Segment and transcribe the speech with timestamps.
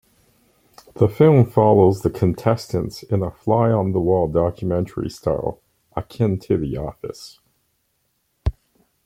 [0.95, 5.61] The film follows the contestants in a fly-on-the-wall documentary style,
[5.95, 7.39] akin to "The Office".